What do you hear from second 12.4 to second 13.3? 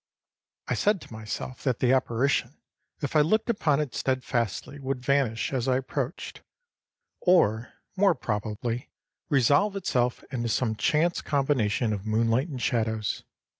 and shadows.